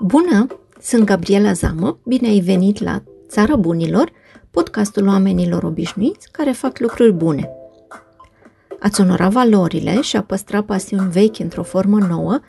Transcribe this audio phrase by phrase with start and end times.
[0.00, 0.46] Bună!
[0.80, 4.10] Sunt Gabriela Zamă, bine ai venit la Țara Bunilor,
[4.50, 7.50] podcastul oamenilor obișnuiți care fac lucruri bune.
[8.80, 12.40] A-ți onora valorile și a păstra pasiuni vechi într-o formă nouă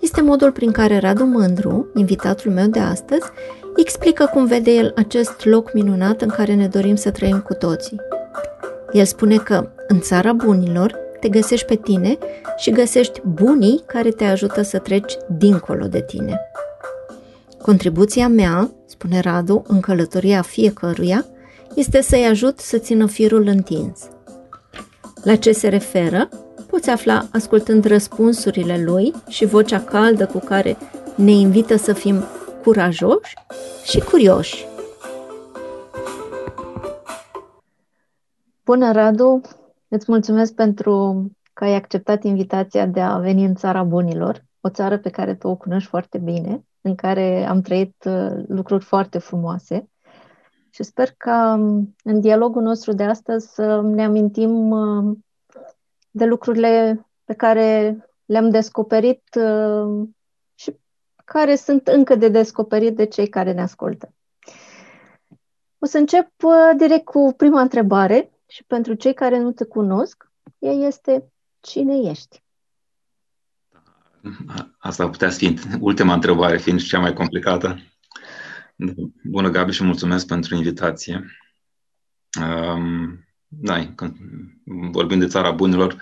[0.00, 3.26] este modul prin care Radu Mândru, invitatul meu de astăzi,
[3.76, 8.00] explică cum vede el acest loc minunat în care ne dorim să trăim cu toții.
[8.92, 12.18] El spune că în țara bunilor te găsești pe tine
[12.56, 16.40] și găsești bunii care te ajută să treci dincolo de tine.
[17.68, 21.24] Contribuția mea, spune Radu, în călătoria fiecăruia,
[21.74, 24.08] este să-i ajut să țină firul întins.
[25.22, 26.28] La ce se referă,
[26.70, 30.76] poți afla ascultând răspunsurile lui și vocea caldă cu care
[31.16, 32.24] ne invită să fim
[32.62, 33.34] curajoși
[33.84, 34.66] și curioși.
[38.64, 39.40] Bună, Radu!
[39.88, 44.98] Îți mulțumesc pentru că ai acceptat invitația de a veni în țara bunilor, o țară
[44.98, 49.90] pe care tu o cunoști foarte bine, în care am trăit uh, lucruri foarte frumoase.
[50.70, 55.16] Și sper că um, în dialogul nostru de astăzi să ne amintim uh,
[56.10, 60.08] de lucrurile pe care le-am descoperit uh,
[60.54, 60.76] și
[61.24, 64.12] care sunt încă de descoperit de cei care ne ascultă.
[65.78, 66.30] O să încep
[66.76, 72.42] direct cu prima întrebare și pentru cei care nu te cunosc, ea este cine ești?
[74.78, 77.78] Asta putea fi ultima întrebare, fiind cea mai complicată.
[79.24, 81.24] Bună, Gabi, și mulțumesc pentru invitație.
[82.40, 84.16] Um, da, când
[84.90, 85.96] vorbim de țara bunilor,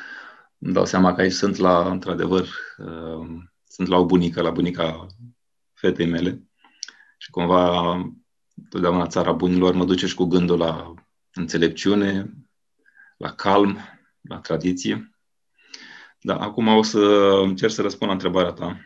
[0.58, 5.06] îmi dau seama că aici sunt la, într-adevăr, um, sunt la o bunică, la bunica
[5.72, 6.42] fetei mele
[7.18, 7.96] și cumva
[8.68, 10.94] totdeauna țara bunilor mă duce și cu gândul la
[11.32, 12.32] înțelepciune,
[13.16, 13.78] la calm,
[14.20, 15.15] la tradiție.
[16.26, 16.98] Da, acum o să
[17.42, 18.80] încerc să răspund la întrebarea ta.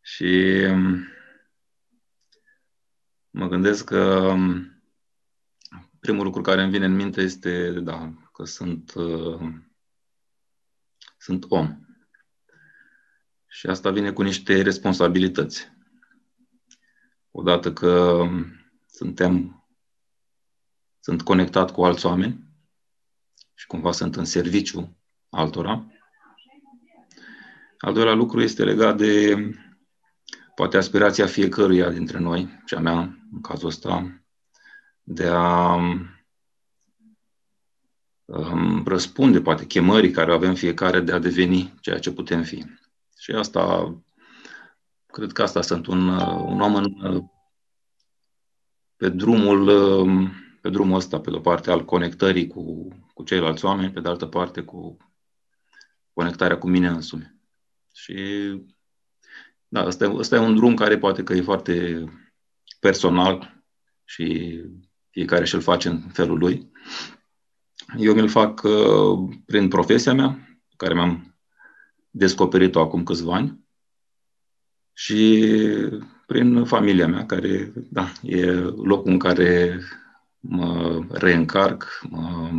[0.00, 0.24] Și
[0.70, 1.06] um,
[3.30, 4.82] mă gândesc că um,
[6.00, 9.52] primul lucru care îmi vine în minte este, da, că sunt, uh,
[11.18, 11.78] sunt om.
[13.46, 15.72] Și asta vine cu niște responsabilități.
[17.30, 18.46] Odată că um,
[18.86, 19.64] suntem,
[21.00, 22.44] sunt conectat cu alți oameni
[23.54, 24.95] și cumva sunt în serviciu
[25.36, 25.86] altora.
[27.78, 29.36] Al doilea lucru este legat de
[30.54, 32.98] poate aspirația fiecăruia dintre noi, cea mea
[33.32, 34.22] în cazul ăsta,
[35.02, 35.74] de a
[38.24, 42.64] um, răspunde poate chemării care avem fiecare de a deveni ceea ce putem fi.
[43.18, 43.94] Și asta,
[45.06, 46.08] cred că asta sunt un,
[46.38, 46.92] un om în,
[48.96, 49.64] pe drumul
[50.66, 54.26] pe drumul ăsta, pe de-o parte, al conectării cu, cu ceilalți oameni, pe de altă
[54.26, 54.96] parte, cu
[56.16, 57.34] conectarea cu mine însumi.
[57.94, 58.16] Și
[59.68, 62.04] da, ăsta, ăsta e un drum care poate că e foarte
[62.80, 63.62] personal
[64.04, 64.60] și
[65.10, 66.70] fiecare și-l face în felul lui.
[67.98, 71.36] Eu mi-l fac uh, prin profesia mea, care mi-am
[72.10, 73.64] descoperit-o acum câțiva ani,
[74.92, 75.48] și
[76.26, 79.80] prin familia mea, care da, e locul în care
[80.40, 82.50] mă reîncarc, mă,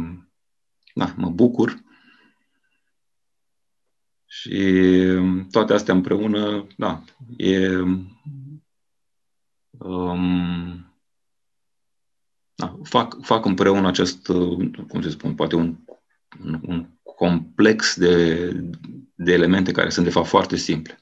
[0.93, 1.85] da, mă bucur
[4.47, 5.03] și
[5.51, 7.03] toate astea împreună, da,
[7.37, 7.81] e
[9.77, 10.95] um,
[12.55, 14.27] da, fac, fac împreună acest,
[14.87, 15.75] cum se spun, poate un,
[16.43, 18.51] un, un complex de,
[19.15, 20.97] de elemente care sunt de fapt foarte simple.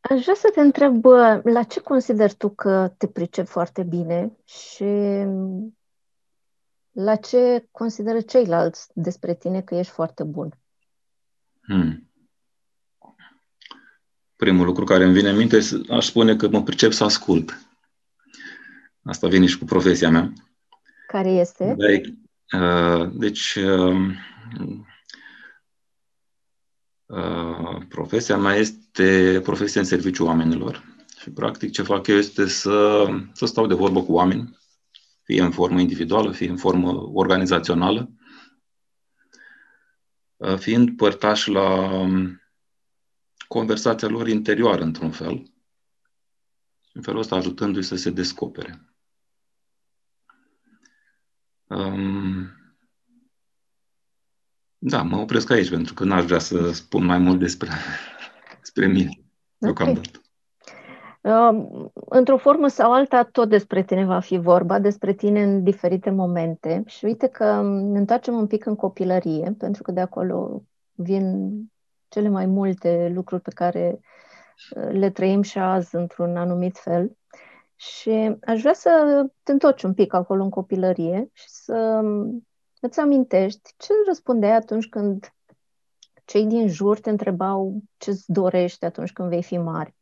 [0.00, 1.04] Aș vrea să te întreb,
[1.42, 5.24] la ce consideri tu că te pricep foarte bine și
[6.90, 10.59] la ce consideră ceilalți despre tine că ești foarte bun?
[11.70, 12.10] Hmm.
[14.36, 15.58] Primul lucru care îmi vine în minte,
[15.90, 17.58] aș spune că mă pricep să ascult.
[19.02, 20.32] Asta vine și cu profesia mea.
[21.06, 21.76] Care este?
[22.52, 24.16] Uh, deci, uh,
[27.10, 30.84] Uh, profesia mea este profesia în serviciu oamenilor.
[31.20, 34.58] Și practic ce fac eu este să, să stau de vorbă cu oameni,
[35.22, 38.19] fie în formă individuală, fie în formă organizațională, uh,
[40.58, 42.42] fiind părtaș la um,
[43.48, 45.52] conversația lor interioară, într-un fel,
[46.92, 48.94] în felul ăsta ajutându-i să se descopere.
[51.66, 52.50] Um,
[54.78, 57.70] da, mă opresc aici, pentru că n-aș vrea să spun mai mult despre,
[58.60, 59.22] despre mine,
[59.58, 60.08] deocamdată.
[60.08, 60.20] Okay.
[60.22, 60.29] Uh,
[61.92, 66.82] într-o formă sau alta, tot despre tine va fi vorba, despre tine în diferite momente.
[66.86, 70.62] Și uite că ne întoarcem un pic în copilărie, pentru că de acolo
[70.92, 71.50] vin
[72.08, 74.00] cele mai multe lucruri pe care
[74.90, 77.16] le trăim și azi într-un anumit fel.
[77.76, 82.02] Și aș vrea să te întorci un pic acolo în copilărie și să
[82.80, 85.34] îți amintești ce răspundeai atunci când
[86.24, 89.94] cei din jur te întrebau ce îți dorești atunci când vei fi mare.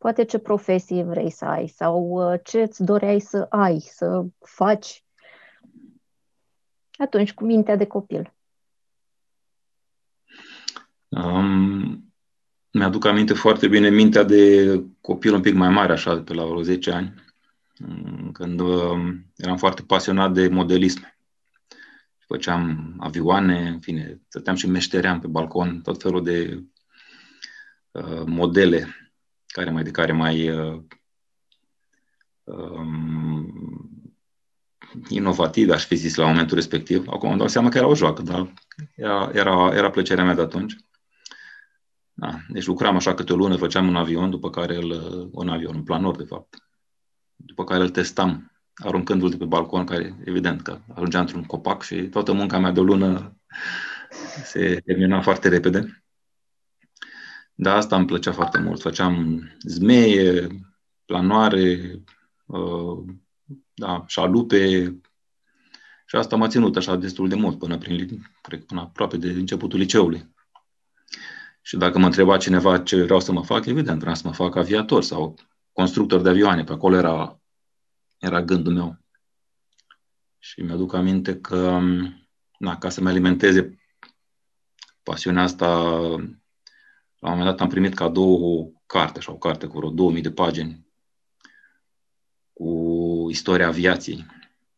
[0.00, 5.04] Poate ce profesie vrei să ai sau uh, ce îți doreai să ai, să faci
[6.98, 8.34] atunci cu mintea de copil.
[11.08, 12.12] Um,
[12.70, 16.62] mi-aduc aminte foarte bine mintea de copil un pic mai mare, așa, pe la vreo
[16.62, 17.14] 10 ani,
[18.32, 21.16] când uh, eram foarte pasionat de modelism.
[22.18, 26.64] Făceam avioane, în fine, stăteam și meșteream pe balcon tot felul de
[27.90, 28.94] uh, modele,
[29.52, 30.82] care mai de care mai uh,
[32.44, 33.70] um,
[35.08, 37.08] inovativ, aș fi zis la momentul respectiv.
[37.08, 38.54] Acum îmi dau seama că era o joacă, dar
[38.94, 40.76] era, era, era plăcerea mea de atunci.
[42.12, 44.90] Da, deci lucram așa câte o lună, făceam un avion, după care îl,
[45.32, 46.56] un avion, un planor, de fapt,
[47.36, 52.02] după care îl testam, aruncându-l de pe balcon, care, evident, că ajungea într-un copac și
[52.02, 53.36] toată munca mea de o lună
[54.44, 56.04] se termina foarte repede.
[57.62, 58.80] Dar asta îmi plăcea foarte mult.
[58.80, 60.46] Făceam zmeie,
[61.04, 61.94] planoare,
[62.46, 63.04] uh,
[63.74, 64.84] da, șalupe,
[66.06, 69.78] și asta m-a ținut așa destul de mult, până, prin, cred, până aproape de începutul
[69.78, 70.34] liceului.
[71.62, 74.56] Și dacă mă întreba cineva ce vreau să mă fac, evident, vreau să mă fac
[74.56, 75.34] aviator sau
[75.72, 76.64] constructor de avioane.
[76.64, 77.40] Pe acolo era,
[78.18, 78.98] era gândul meu.
[80.38, 81.80] Și mi-aduc aminte că,
[82.58, 83.78] na, ca să-mi alimenteze
[85.02, 85.90] pasiunea asta,
[87.20, 90.22] la un moment dat am primit cadou o carte, așa, o carte cu vreo 2000
[90.22, 90.88] de pagini
[92.52, 94.26] cu istoria aviației.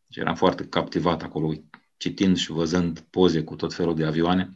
[0.09, 1.53] Și eram foarte captivat acolo,
[1.97, 4.51] citind și văzând poze cu tot felul de avioane.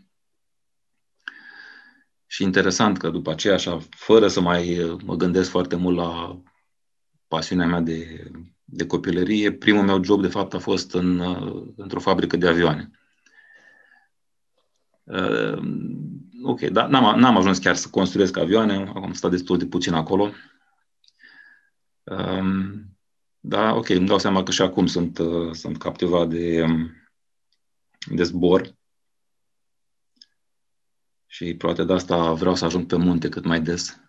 [2.25, 6.41] Și interesant că după aceea, așa, fără să mai mă gândesc foarte mult la
[7.27, 8.31] pasiunea mea de,
[8.63, 11.19] de copilărie, primul meu job, de fapt, a fost în,
[11.75, 12.91] într-o fabrică de avioane.
[16.41, 19.65] Uh, ok, dar n-am, n-am ajuns chiar să construiesc avioane, acum am stat destul de
[19.65, 20.31] puțin acolo.
[22.03, 22.97] Um,
[23.39, 26.91] da, ok, îmi dau seama că și acum sunt, uh, sunt captivat de, um,
[28.15, 28.75] de zbor
[31.25, 33.99] și poate de asta vreau să ajung pe munte cât mai des.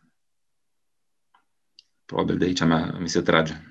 [2.04, 3.62] Probabil de aici mea, mi se trage.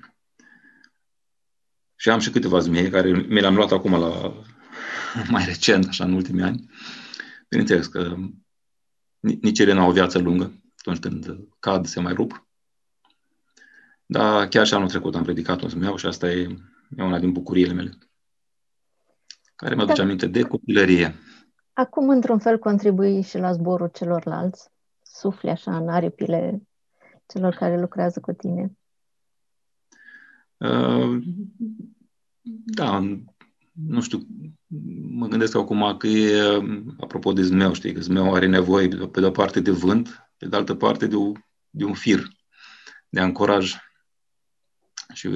[1.96, 4.42] Și am și câteva zmei care mi le-am luat acum la
[5.34, 6.70] mai recent, așa, în ultimii ani.
[7.48, 8.16] Bineînțeles că
[9.20, 10.52] nici ele nu au o viață lungă.
[10.78, 12.46] Atunci când cad, se mai rup.
[14.06, 16.56] Dar chiar și anul trecut am predicat un meu și asta e,
[16.96, 17.98] e una din bucuriile mele.
[19.56, 20.02] Care mă aduce da.
[20.02, 21.14] aminte de copilărie.
[21.72, 24.68] Acum, într-un fel, contribui și la zborul celorlalți.
[25.02, 26.62] Sufli așa în aripile
[27.26, 28.76] celor care lucrează cu tine.
[30.56, 31.22] Uh,
[32.64, 33.00] da,
[33.72, 34.18] nu știu,
[35.18, 36.62] mă gândesc acum că e,
[37.00, 40.46] apropo de zmeu, știi, că zmeu are nevoie pe de o parte de vânt, pe
[40.46, 41.32] de altă parte de, o,
[41.70, 42.28] de un fir,
[43.08, 43.74] de ancoraj.
[45.12, 45.28] Și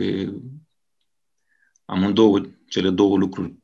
[1.84, 3.58] amândouă, cele două lucruri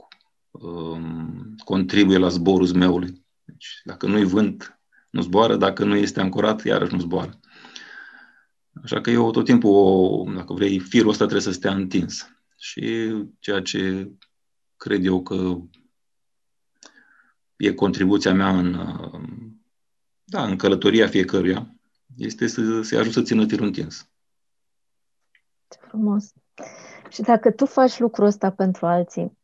[0.51, 3.27] um, contribuie la zborul zmeului.
[3.45, 4.79] Deci, dacă nu-i vânt,
[5.11, 7.41] nu zboară, dacă nu este ancorat, iarăși nu zboară.
[8.83, 12.29] Așa că eu tot timpul, dacă vrei, firul ăsta trebuie să stea întins.
[12.57, 14.11] Și ceea ce
[14.77, 15.59] cred eu că
[17.59, 18.77] e contribuția mea în,
[20.25, 21.75] da, în călătoria fiecăruia,
[22.17, 24.09] este să se ajute să țină firul întins.
[25.69, 26.33] Ce frumos!
[27.09, 29.39] Și dacă tu faci lucrul ăsta pentru alții,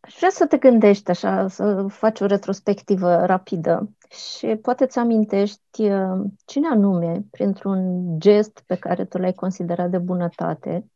[0.00, 5.82] aș vrea să te gândești așa, să faci o retrospectivă rapidă și poate ți amintești
[5.90, 10.86] uh, cine anume, printr-un gest pe care tu l-ai considerat de bunătate,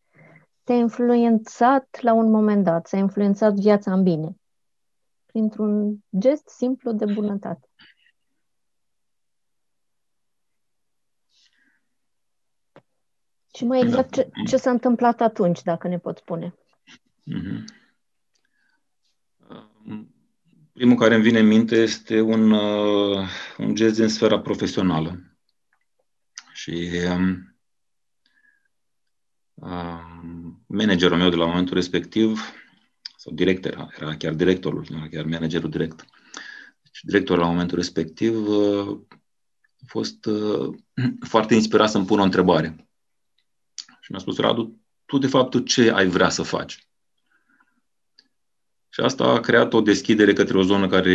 [0.65, 4.37] te-a influențat la un moment dat, ți-a influențat viața în bine,
[5.37, 7.69] printr-un gest simplu de bunătate.
[13.55, 16.55] Și mai exact ce, ce s-a întâmplat atunci, dacă ne pot spune.
[17.33, 17.65] Mm-hmm.
[20.73, 23.29] Primul care îmi vine în minte este un, uh,
[23.59, 25.37] un gest din sfera profesională.
[26.53, 27.57] Și um,
[29.55, 32.41] um, managerul meu de la momentul respectiv,
[33.17, 36.05] sau director, era chiar directorul, nu era chiar managerul direct.
[36.83, 38.99] Deci directorul la momentul respectiv uh,
[39.81, 40.75] a fost uh,
[41.33, 42.89] foarte inspirat să-mi pună o întrebare.
[44.01, 46.89] Și mi-a spus, Radu, tu de fapt tu ce ai vrea să faci?
[48.89, 51.11] Și asta a creat o deschidere către o zonă care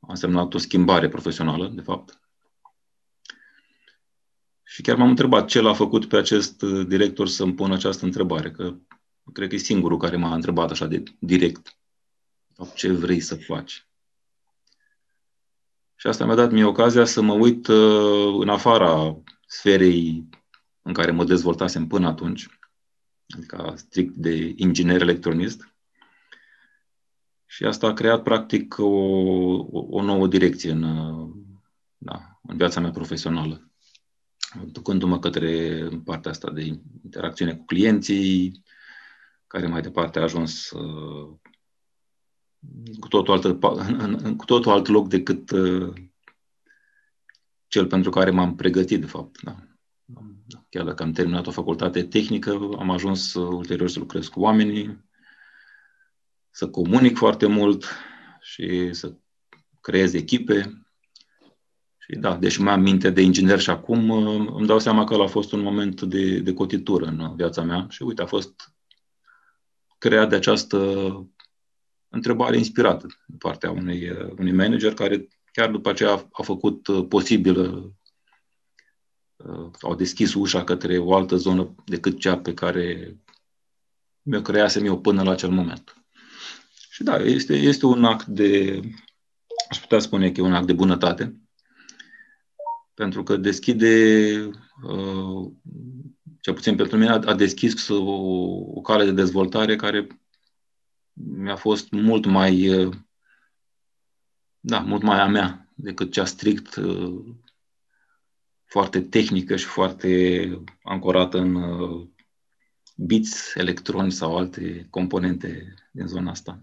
[0.00, 2.20] a însemnat o schimbare profesională, de fapt.
[4.64, 8.76] Și chiar m-am întrebat ce l-a făcut pe acest director să-mi pună această întrebare, că
[9.32, 11.78] cred că e singurul care m-a întrebat așa de direct.
[12.74, 13.86] Ce vrei să faci?
[15.94, 20.28] Și asta mi-a dat mie ocazia să mă uit uh, în afara sferei
[20.82, 22.46] în care mă dezvoltasem până atunci,
[23.36, 25.74] adică strict de inginer electronist.
[27.46, 28.86] Și asta a creat practic o,
[29.70, 30.82] o nouă direcție în,
[31.96, 33.70] da, în viața mea profesională,
[34.64, 38.62] ducându-mă către partea asta de interacțiune cu clienții,
[39.46, 41.36] care mai departe a ajuns uh,
[43.00, 45.92] cu totul, altă, în, în, cu totul alt loc decât uh,
[47.66, 49.42] cel pentru care m-am pregătit, de fapt.
[49.42, 49.56] Da.
[50.68, 55.04] Chiar dacă am terminat o facultate tehnică, am ajuns uh, ulterior să lucrez cu oamenii,
[56.50, 57.84] să comunic foarte mult
[58.40, 59.16] și să
[59.80, 60.80] creez echipe.
[61.98, 65.14] Și da, deși mai am minte de inginer și acum, uh, îmi dau seama că
[65.14, 68.75] a fost un moment de, de cotitură în viața mea și uite, a fost
[70.08, 70.78] creat de această
[72.08, 76.86] întrebare inspirată din partea unui, uh, unui manager care chiar după aceea a, a făcut
[76.86, 77.58] uh, posibil,
[79.36, 83.16] uh, au deschis ușa către o altă zonă decât cea pe care
[84.22, 86.04] mi-o creasem eu până la acel moment.
[86.90, 88.80] Și da, este, este un act de,
[89.70, 91.40] aș putea spune că e un act de bunătate,
[92.94, 94.34] pentru că deschide,
[94.82, 95.52] uh,
[96.46, 98.02] cel puțin pentru mine, a, a deschis o,
[98.74, 100.06] o cale de dezvoltare care
[101.12, 102.94] mi-a fost mult mai, uh,
[104.60, 107.24] da, mult mai a mea decât cea strict uh,
[108.64, 112.08] foarte tehnică și foarte ancorată în uh,
[112.96, 116.60] bits, electroni sau alte componente din zona asta.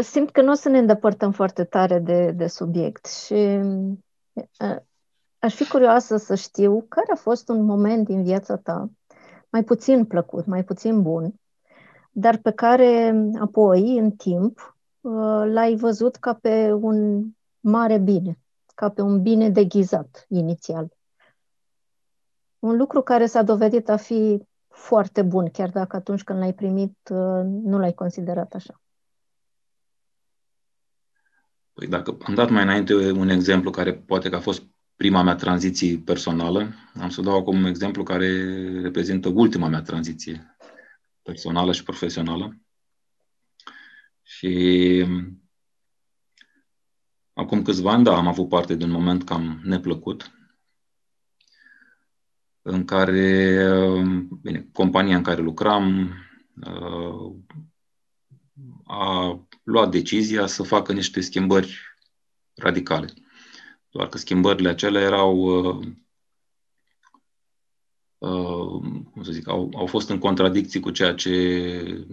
[0.00, 3.60] Simt că nu o să ne îndepărtăm foarte tare de, de subiect și
[5.38, 8.90] aș fi curioasă să știu care a fost un moment din viața ta
[9.50, 11.34] mai puțin plăcut, mai puțin bun,
[12.10, 17.24] dar pe care apoi, în timp, uh, l-ai văzut ca pe un
[17.60, 18.38] mare bine,
[18.74, 20.88] ca pe un bine deghizat inițial.
[22.58, 26.96] Un lucru care s-a dovedit a fi foarte bun, chiar dacă atunci când l-ai primit
[27.10, 28.80] uh, nu l-ai considerat așa.
[31.72, 34.62] Păi dacă am dat mai înainte un exemplu care poate că a fost
[34.98, 36.74] prima mea tranziție personală.
[36.94, 38.30] Am să dau acum un exemplu care
[38.80, 40.56] reprezintă ultima mea tranziție
[41.22, 42.56] personală și profesională.
[44.22, 45.04] Și
[47.32, 50.32] acum câțiva ani, da, am avut parte de un moment cam neplăcut,
[52.62, 53.56] în care,
[54.42, 56.14] bine, compania în care lucram
[56.66, 57.36] uh,
[58.84, 61.78] a luat decizia să facă niște schimbări
[62.54, 63.12] radicale
[63.98, 65.86] doar că schimbările acelea erau, uh,
[68.18, 68.80] uh,
[69.12, 72.06] cum să zic, au, au fost în contradicții cu ceea ce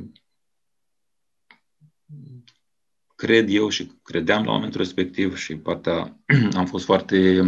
[3.16, 6.20] cred eu și credeam la momentul respectiv și partea
[6.60, 7.40] am fost foarte,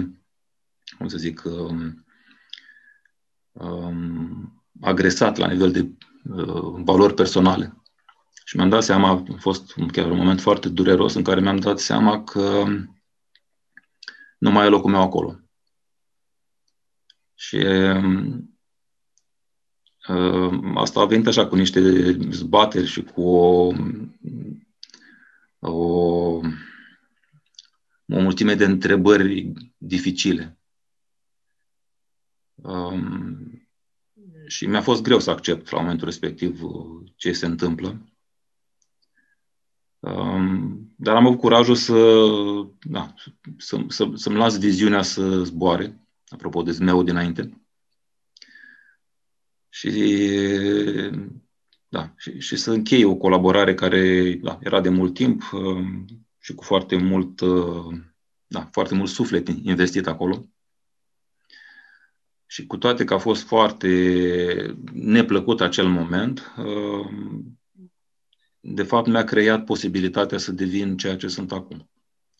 [0.97, 2.05] cum să zic, um,
[3.51, 5.89] um, agresat la nivel de
[6.29, 7.81] uh, valori personale.
[8.45, 11.79] Și mi-am dat seama, a fost chiar un moment foarte dureros în care mi-am dat
[11.79, 12.65] seama că
[14.37, 15.39] nu mai e locul meu acolo.
[17.33, 17.55] Și
[20.07, 23.73] uh, asta a venit așa cu niște zbateri și cu o,
[25.59, 25.71] o,
[28.05, 30.57] o mulțime de întrebări dificile.
[32.55, 33.69] Um,
[34.47, 36.61] și mi-a fost greu să accept la momentul respectiv
[37.15, 38.01] ce se întâmplă.
[39.99, 42.21] Um, dar am avut curajul să,
[42.81, 43.13] da,
[43.57, 47.61] să, să, să-mi las viziunea să zboare, apropo de zmeu dinainte.
[49.69, 49.91] Și,
[51.87, 56.05] da, și, și să închei o colaborare care da, era de mult timp um,
[56.39, 57.97] și cu foarte mult, uh,
[58.47, 60.45] da, foarte mult suflet investit acolo.
[62.45, 67.59] Și cu toate că a fost foarte neplăcut acel moment, um,
[68.59, 71.89] de fapt mi-a creat posibilitatea să devin ceea ce sunt acum.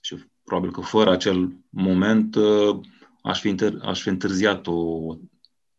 [0.01, 2.79] Și probabil că fără acel moment uh,
[3.21, 5.15] aș fi, întâr- aș fi întârziat o,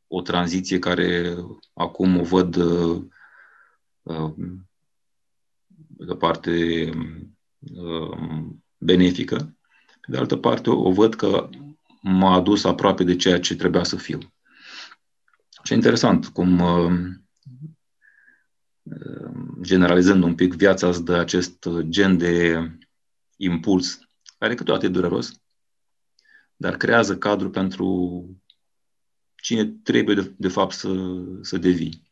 [0.07, 1.37] o tranziție care
[1.75, 3.02] acum o văd uh,
[4.02, 4.33] uh,
[5.87, 6.90] de parte
[8.76, 9.37] benefică.
[10.00, 11.49] Pe de altă parte, o văd că
[12.02, 14.18] m-a adus aproape de ceea ce trebuia să fiu.
[15.62, 16.62] Și interesant cum
[19.61, 22.61] generalizând un pic, viața îți dă acest gen de
[23.37, 23.99] impuls,
[24.38, 25.40] care câteodată e dureros,
[26.57, 28.25] dar creează cadru pentru
[29.35, 30.88] cine trebuie de, de fapt să,
[31.42, 32.07] să devii.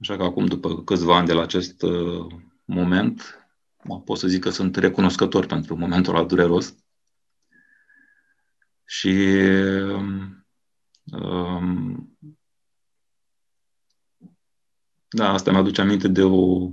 [0.00, 2.26] Așa că acum, după câțiva ani de la acest uh,
[2.64, 3.46] moment,
[4.04, 6.76] pot să zic că sunt recunoscător pentru momentul ăla dureros.
[8.84, 9.14] Și
[11.04, 12.16] um,
[15.08, 16.70] da, asta mi-aduce aminte de o,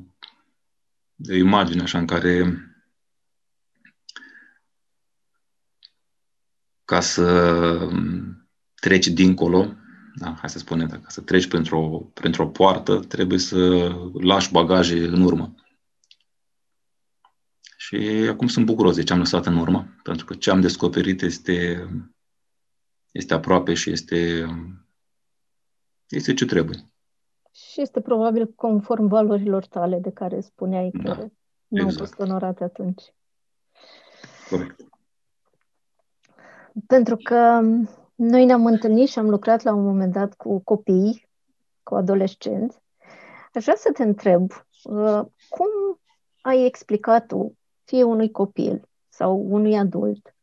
[1.15, 2.57] de o imagine așa în care
[6.85, 7.89] ca să
[8.75, 9.75] treci dincolo,
[10.15, 15.21] da, hai să spunem, ca să treci printr-o, printr-o poartă, trebuie să lași bagaje în
[15.21, 15.55] urmă.
[17.77, 17.95] Și
[18.29, 21.87] acum sunt bucuros de ce am lăsat în urmă, pentru că ce am descoperit este,
[23.11, 24.45] este aproape și este,
[26.07, 26.92] este ce trebuie.
[27.53, 31.27] Și este probabil conform valorilor tale de care spuneai că da,
[31.67, 31.99] nu exact.
[31.99, 33.13] au fost onorate atunci.
[34.49, 34.79] Corect.
[36.87, 37.61] Pentru că
[38.15, 41.29] noi ne-am întâlnit și am lucrat la un moment dat cu copii,
[41.83, 42.81] cu adolescenți.
[43.53, 44.51] Aș vrea să te întreb,
[44.83, 45.99] uh, cum
[46.41, 50.35] ai explicat tu, fie unui copil sau unui adult,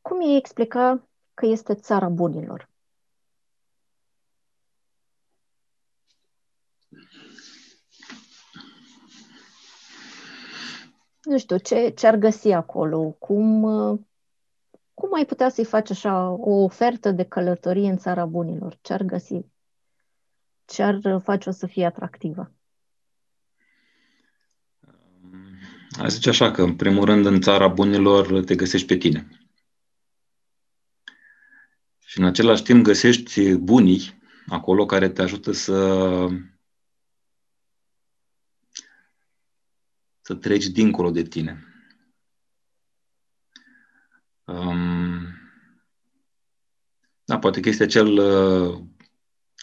[0.00, 2.68] cum i explica că este țara bunilor?
[11.26, 13.98] Nu știu, ce, ce ar găsi acolo, cum, uh,
[14.94, 18.78] cum ai putea să-i faci așa o ofertă de călătorie în țara bunilor?
[18.80, 19.40] Ce ar găsi?
[20.64, 22.52] Ce ar face-o să fie atractivă?
[25.98, 29.28] Aș zice așa că, în primul rând, în țara bunilor te găsești pe tine.
[31.98, 36.28] Și în același timp găsești bunii acolo care te ajută să
[40.26, 41.64] să treci dincolo de tine.
[44.44, 45.26] Um,
[47.24, 48.82] da, poate că este acel, uh,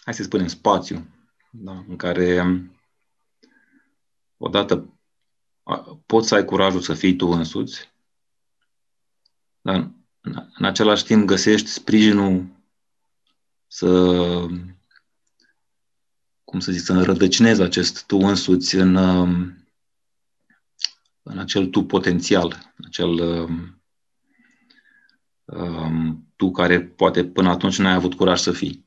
[0.04, 1.08] hai să spunem, spațiu
[1.52, 2.44] da, în care
[4.38, 5.00] odată
[6.06, 7.94] poți să ai curajul să fii tu însuți,
[9.62, 9.76] dar
[10.22, 12.46] în, în același timp găsești sprijinul
[13.68, 13.90] să,
[16.44, 18.96] cum să zic, să înrădăcinezi acest tu însuți în,
[21.24, 23.10] în acel tu potențial, în acel
[25.46, 28.86] um, tu care poate până atunci n-ai avut curaj să fii.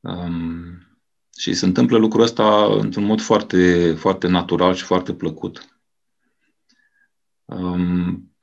[0.00, 0.86] Um,
[1.38, 5.80] și se întâmplă lucrul ăsta într-un mod foarte, foarte natural și foarte plăcut.
[7.44, 8.36] Um,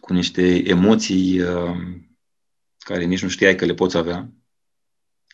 [0.00, 2.16] cu niște emoții um,
[2.78, 4.32] care nici nu știai că le poți avea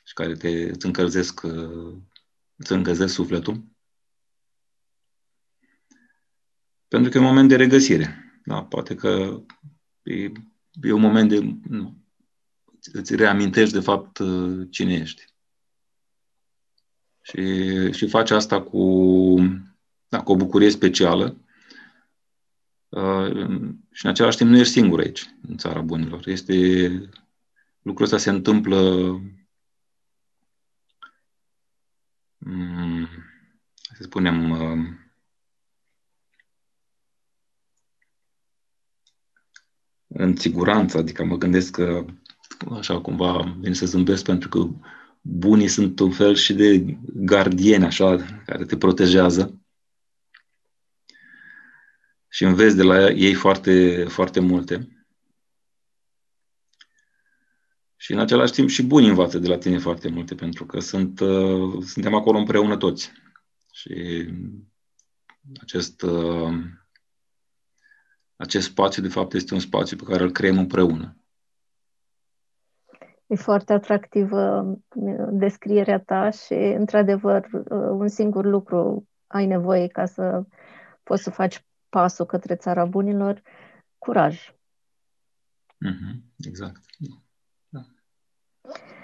[0.05, 1.97] și care te, îți încălzesc, uh,
[2.57, 3.65] îți încălzesc sufletul.
[6.89, 8.41] Pentru că e un moment de regăsire.
[8.45, 8.65] Da?
[8.65, 9.43] Poate că
[10.03, 10.33] e,
[10.83, 11.57] e un moment de...
[11.69, 11.97] Nu,
[12.93, 15.25] îți reamintești de fapt uh, cine ești.
[17.23, 19.37] Și, și faci asta cu,
[20.09, 21.37] da, cu o bucurie specială.
[22.89, 23.31] Uh,
[23.93, 26.27] și în același timp nu ești singur aici, în țara bunilor.
[26.27, 26.89] Este,
[27.83, 28.79] lucrul ăsta se întâmplă
[32.39, 33.09] um,
[33.73, 35.08] să spunem, uh,
[40.19, 42.05] în siguranță, adică mă gândesc că
[42.71, 44.69] așa cumva vine să zâmbesc pentru că
[45.21, 49.63] bunii sunt un fel și de gardieni, așa, care te protejează.
[52.29, 54.89] Și înveți de la ei foarte, foarte multe.
[57.97, 61.21] Și în același timp și bunii învață de la tine foarte multe, pentru că sunt,
[61.21, 63.13] uh, suntem acolo împreună toți.
[63.73, 64.25] Și
[65.61, 66.53] acest, uh,
[68.39, 71.17] acest spațiu, de fapt, este un spațiu pe care îl creăm împreună.
[73.27, 80.07] E foarte atractivă uh, descrierea ta și, într-adevăr, uh, un singur lucru ai nevoie ca
[80.07, 80.43] să
[81.03, 83.43] poți să faci pasul către țara bunilor,
[83.99, 84.53] curaj.
[85.87, 86.81] Mm-hmm, exact.
[87.69, 87.81] Da.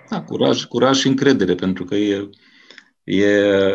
[0.08, 2.30] da, curaj, curaj și încredere, pentru că e,
[3.04, 3.26] e,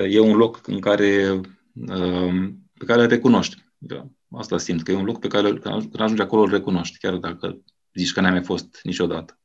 [0.09, 1.41] e un loc în care,
[1.73, 3.65] uh, pe care îl recunoști.
[3.77, 7.15] Da, asta simt, că e un loc pe care când ajungi acolo îl recunoști, chiar
[7.15, 7.63] dacă
[7.93, 9.39] zici că n-ai mai fost niciodată.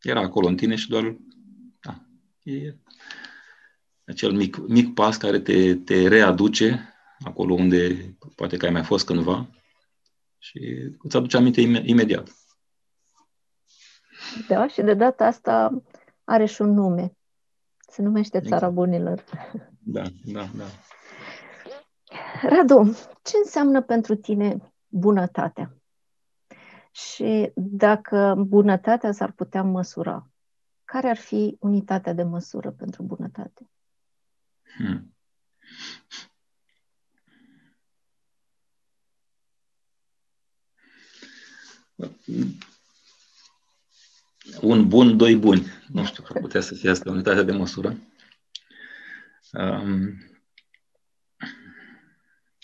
[0.00, 1.16] Era acolo în tine și doar
[1.80, 2.06] da,
[2.42, 2.76] e
[4.04, 9.06] acel mic, mic pas care te, te readuce acolo unde poate că ai mai fost
[9.06, 9.48] cândva
[10.38, 10.58] și
[10.98, 12.28] îți aduce aminte imediat.
[14.48, 15.82] Da, și de data asta
[16.24, 17.16] are și un nume.
[17.90, 18.72] Se numește Țara exact.
[18.72, 19.24] Bunilor.
[19.78, 20.64] Da, da, da.
[22.42, 25.76] Radu, ce înseamnă pentru tine bunătatea?
[26.90, 30.28] Și dacă bunătatea s-ar putea măsura,
[30.84, 33.70] care ar fi unitatea de măsură pentru bunătate?
[34.76, 35.14] Hmm.
[44.60, 45.66] Un bun, doi buni.
[45.88, 47.96] Nu știu, ar putea să fie asta unitatea de măsură.
[49.52, 50.33] Um,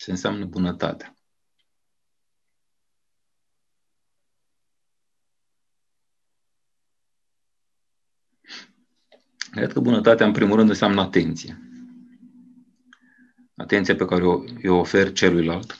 [0.00, 1.14] ce înseamnă bunătatea?
[9.50, 11.58] Cred că bunătatea, în primul rând, înseamnă atenție.
[13.56, 15.76] Atenția pe care o, o ofer celuilalt.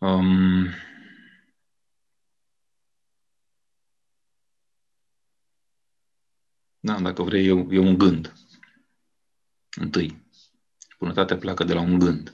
[0.00, 0.66] Um,
[6.78, 8.32] da, dacă vrei, e, e un gând.
[9.80, 10.25] Întâi.
[10.98, 12.32] Bunătatea pleacă de la un gând.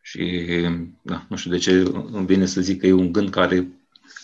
[0.00, 0.66] Și,
[1.02, 1.72] da, nu știu de ce
[2.12, 3.68] îmi vine să zic că e un gând care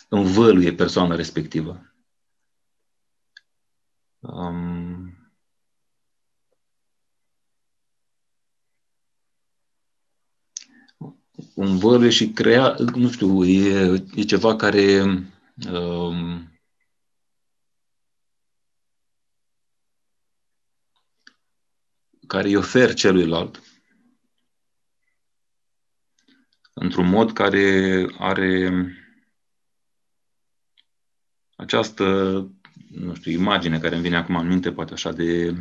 [0.09, 1.95] învăluie persoana respectivă.
[4.21, 5.25] Um,
[11.55, 15.03] învăluie și crea, nu știu, e, e ceva care
[15.73, 16.54] um,
[22.35, 23.62] care îi ofer celuilalt
[26.73, 28.73] într-un mod care are
[31.57, 32.05] această,
[32.88, 35.55] nu știu, imagine care îmi vine acum în minte, poate așa de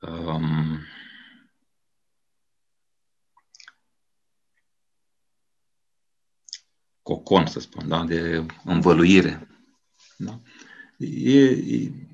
[0.00, 0.80] um,
[7.02, 8.04] cocon, să spun, da?
[8.04, 9.48] de învăluire.
[10.16, 10.40] Da?
[10.98, 12.09] E, e,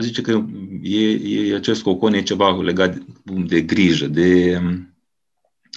[0.00, 0.44] zice că
[0.82, 4.60] e, e, acest cocon e ceva legat de, de grijă, de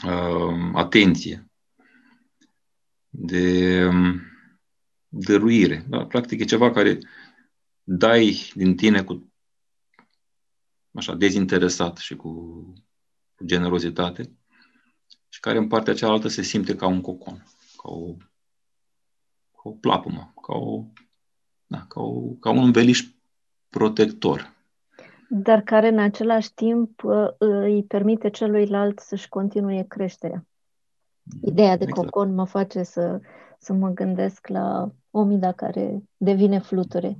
[0.05, 1.49] uh, atenție,
[3.09, 4.21] de um,
[5.07, 5.85] dăruire.
[5.89, 6.05] Da?
[6.05, 6.99] Practic e ceva care
[7.83, 9.33] dai din tine cu
[10.91, 12.31] așa, dezinteresat și cu,
[13.35, 14.37] cu generozitate
[15.29, 17.43] și care în partea cealaltă se simte ca un cocon,
[17.77, 18.13] ca o,
[19.51, 20.85] ca o plapumă, ca, o,
[21.65, 23.03] da, ca, o, ca un înveliș
[23.69, 24.55] protector.
[25.29, 30.45] Dar care în același timp uh, îi permite celuilalt să-și continue creșterea.
[31.41, 32.09] Ideea de exact.
[32.09, 33.19] cocon mă face să,
[33.59, 37.17] să mă gândesc la omida care devine fluture.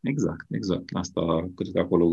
[0.00, 0.84] Exact, exact.
[0.92, 2.12] Asta cred că acolo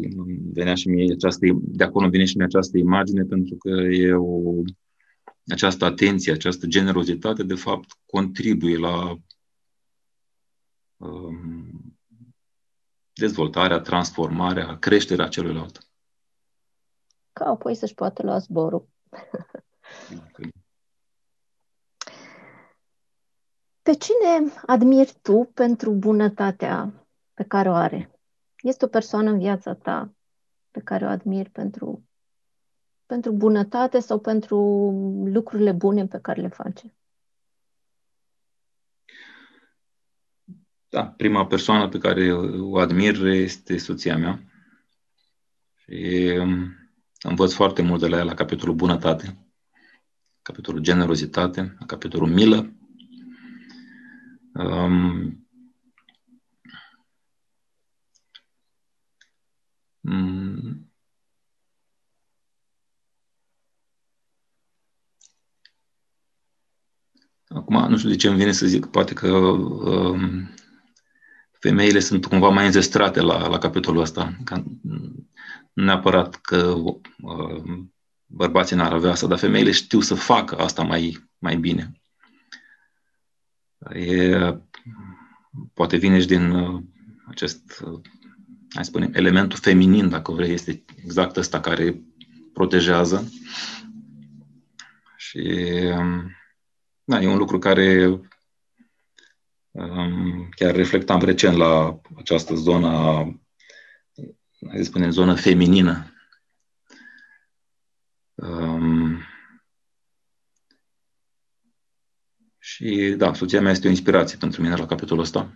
[0.54, 4.62] venea și mie această, de acolo vine și mie această imagine, pentru că e o,
[5.48, 9.16] această atenție, această generozitate, de fapt, contribuie la
[10.98, 11.69] um,
[13.20, 15.88] dezvoltarea, transformarea, creșterea celuilalt.
[17.34, 18.88] Ca apoi să-și poată lua zborul.
[23.82, 26.94] Pe cine admiri tu pentru bunătatea
[27.34, 28.20] pe care o are?
[28.62, 30.14] Este o persoană în viața ta
[30.72, 32.04] pe care o admiri pentru,
[33.06, 34.58] pentru bunătate sau pentru
[35.26, 36.94] lucrurile bune pe care le face?
[40.90, 44.44] Da, prima persoană pe care o admir este soția mea.
[45.76, 46.76] Și um,
[47.22, 49.38] învăț foarte mult de la ea la capitolul bunătate,
[50.42, 52.74] capitolul generozitate, capitolul milă.
[54.54, 55.48] Um,
[60.02, 60.90] um,
[67.48, 70.50] Acum, nu știu de ce îmi vine să zic, poate că um,
[71.60, 74.38] femeile sunt cumva mai înzestrate la, la capitolul ăsta.
[74.44, 76.76] Ca, nu neapărat că
[77.22, 77.64] uh,
[78.26, 81.92] bărbații n-ar avea asta, dar femeile știu să facă asta mai, mai bine.
[83.94, 84.58] E,
[85.74, 86.82] poate vine și din uh,
[87.28, 88.00] acest, uh,
[88.74, 92.02] hai spune, elementul feminin, dacă vrei, este exact ăsta care
[92.54, 93.32] protejează.
[95.18, 95.40] Și
[95.98, 96.32] um,
[97.04, 98.20] da, e un lucru care
[100.56, 102.90] Chiar reflectam recent la această zonă,
[104.68, 106.14] hai să spunem, zonă feminină.
[108.36, 109.18] Um,
[112.58, 115.54] și da, soția mea este o inspirație pentru mine la capitolul ăsta.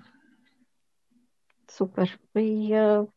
[1.66, 2.20] Super.
[2.32, 3.08] Păi, uh,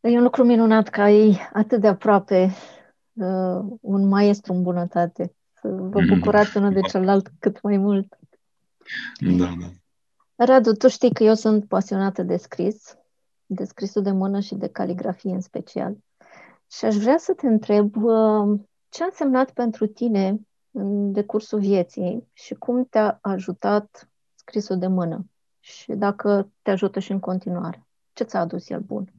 [0.00, 2.50] e un lucru minunat că ai atât de aproape
[3.12, 5.34] uh, un maestru în bunătate.
[5.52, 6.14] Să vă mm-hmm.
[6.14, 8.18] bucurați unul de celălalt cât mai mult.
[9.38, 9.70] Da, da.
[10.44, 12.96] Radu, tu știi că eu sunt pasionată de scris,
[13.46, 15.96] de scrisul de mână și de caligrafie în special.
[16.70, 22.28] Și aș vrea să te întreb uh, ce a însemnat pentru tine în decursul vieții
[22.32, 25.26] și cum te-a ajutat scrisul de mână
[25.60, 27.86] și dacă te ajută și în continuare.
[28.12, 29.12] Ce ți-a adus el bun?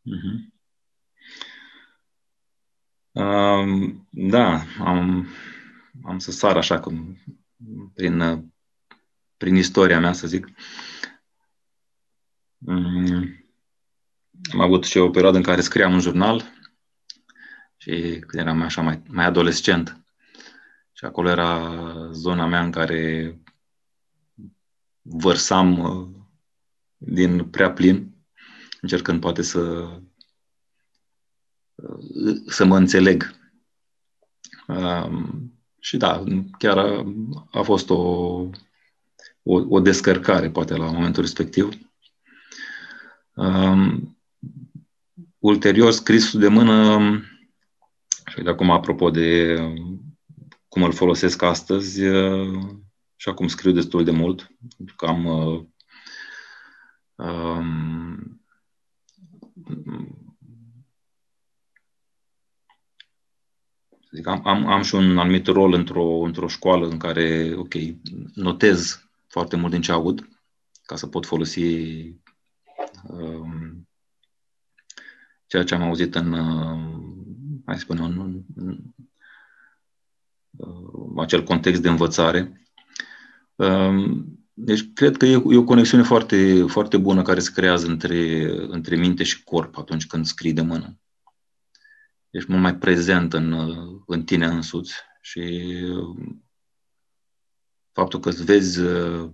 [0.00, 0.58] Uh-huh.
[3.12, 5.26] Uh, da, am,
[6.04, 7.16] am să sar așa cum
[7.94, 8.20] prin,
[9.40, 10.48] prin istoria mea, să zic.
[12.58, 13.46] Um,
[14.52, 16.44] am avut și o perioadă în care scriam un jurnal
[17.76, 17.92] și
[18.26, 20.04] când eram așa mai, mai adolescent.
[20.92, 21.72] Și acolo era
[22.12, 23.38] zona mea în care
[25.02, 26.08] vărsam uh,
[26.96, 28.14] din prea plin,
[28.80, 29.60] încercând poate să
[31.74, 33.34] uh, să mă înțeleg.
[34.66, 36.24] Um, și da,
[36.58, 37.04] chiar a,
[37.50, 38.50] a fost o,
[39.42, 41.68] o, o descărcare, poate, la momentul respectiv.
[43.34, 44.18] Um,
[45.38, 46.98] ulterior, scrisul de mână,
[48.26, 49.56] și de acum, apropo de
[50.68, 52.00] cum îl folosesc astăzi,
[53.16, 55.64] și acum scriu destul de mult, pentru că am uh,
[57.14, 58.40] um,
[64.10, 67.74] zic, am, am, am și un anumit rol într-o, într-o școală în care, ok,
[68.34, 70.28] notez foarte mult din ce aud,
[70.82, 71.62] ca să pot folosi
[73.02, 73.88] um,
[75.46, 78.78] ceea ce am auzit în, uh, hai să spunem, în, în, în
[80.50, 82.64] uh, acel context de învățare.
[83.54, 88.50] Um, deci, cred că e, e o conexiune foarte, foarte bună care se creează între,
[88.66, 90.98] între minte și corp atunci când scrii de mână.
[92.30, 93.52] Ești mult mai prezent în,
[94.06, 95.40] în tine însuți și
[97.92, 99.30] faptul că îți vezi uh,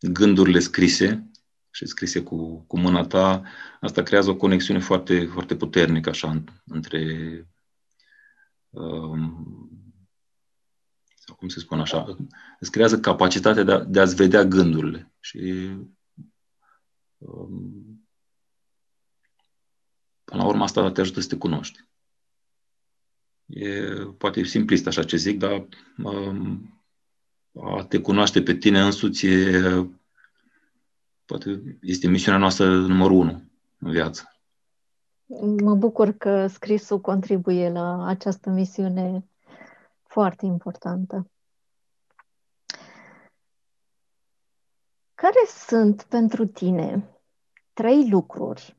[0.00, 1.30] gândurile scrise
[1.70, 3.42] și scrise cu, cu mâna ta,
[3.80, 7.00] asta creează o conexiune foarte, foarte puternică așa între
[8.70, 9.70] um,
[11.14, 12.16] sau cum se spune așa,
[12.60, 15.12] îți creează capacitatea de, a, de a-ți vedea gândurile.
[15.20, 15.70] Și
[17.18, 18.06] um,
[20.24, 21.84] până la urmă asta te ajută să te cunoști.
[23.46, 25.68] E poate simplist așa ce zic, dar
[26.02, 26.81] um,
[27.60, 29.90] a te cunoaște pe tine însuți e,
[31.24, 33.42] poate este misiunea noastră numărul unu
[33.78, 34.36] în viață.
[35.62, 39.28] Mă bucur că scrisul contribuie la această misiune
[40.02, 41.30] foarte importantă.
[45.14, 47.08] Care sunt pentru tine
[47.72, 48.76] trei lucruri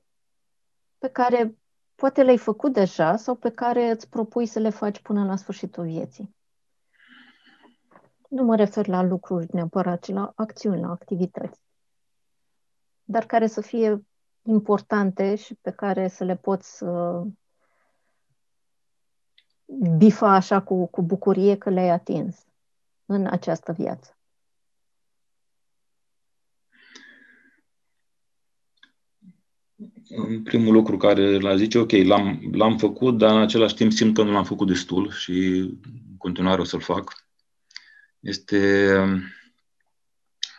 [0.97, 1.57] pe care
[1.95, 5.83] poate le-ai făcut deja sau pe care îți propui să le faci până la sfârșitul
[5.83, 6.35] vieții?
[8.33, 11.59] Nu mă refer la lucruri neapărat, ci la acțiuni, la activități.
[13.03, 14.05] Dar care să fie
[14.41, 17.21] importante și pe care să le poți uh,
[19.97, 22.45] bifa așa cu, cu bucurie că le-ai atins
[23.05, 24.17] în această viață.
[30.09, 34.15] În primul lucru care l-a zice, ok, l-am, l-am făcut, dar în același timp simt
[34.15, 35.31] că nu l-am făcut destul și
[36.09, 37.22] în continuare o să-l fac,
[38.23, 38.95] este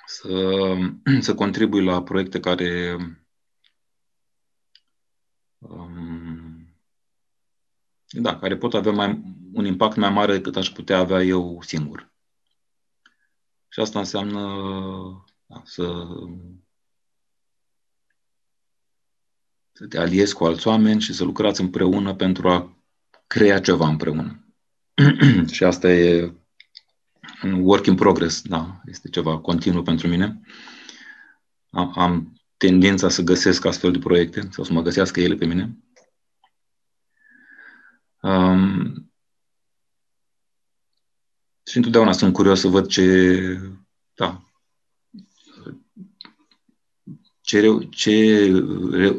[0.07, 0.29] să,
[1.21, 2.97] să contribui la proiecte care
[5.59, 6.75] um,
[8.09, 9.23] da, care pot avea mai,
[9.53, 12.13] un impact mai mare decât aș putea avea eu singur.
[13.69, 14.41] Și asta înseamnă
[15.47, 16.07] da, să,
[19.73, 22.77] să te aliezi cu alți oameni și să lucrați împreună pentru a
[23.27, 24.55] crea ceva împreună.
[25.53, 26.35] și asta e
[27.43, 30.41] un work in progress, da, este ceva continuu pentru mine.
[31.71, 35.79] Am, am tendința să găsesc astfel de proiecte sau să mă găsească ele pe mine.
[38.21, 39.13] Um,
[41.67, 43.59] și întotdeauna sunt curios să văd ce,
[44.15, 44.43] da,
[47.41, 48.49] ce, reu, ce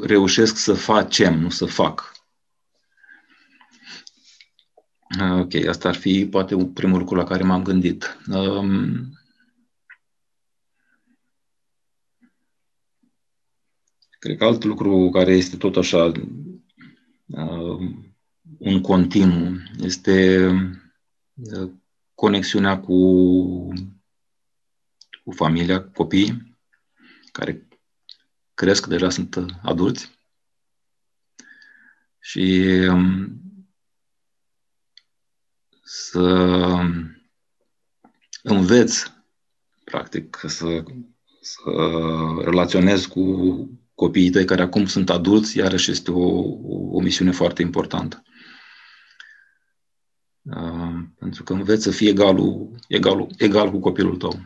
[0.01, 2.14] reușesc să facem, nu să fac.
[5.19, 8.17] Ok, asta ar fi poate un primul lucru la care m-am gândit.
[8.27, 9.19] Um,
[14.19, 16.11] cred că alt lucru care este tot așa
[17.25, 18.15] um,
[18.57, 20.47] un continuu, este
[21.33, 21.71] uh,
[22.15, 22.93] conexiunea cu,
[25.23, 26.57] cu familia, cu copiii
[27.31, 27.67] care
[28.53, 30.13] cresc, deja sunt adulți
[32.19, 33.44] și um,
[35.97, 36.21] să
[38.43, 39.13] înveți
[39.83, 40.83] practic, să,
[41.41, 41.61] să
[42.43, 43.23] relaționez cu
[43.93, 46.27] copiii tăi care acum sunt adulți, iarăși este o,
[46.91, 48.23] o misiune foarte importantă.
[50.41, 54.45] Uh, pentru că înveți să fii egalul, egalul, egal cu copilul tău.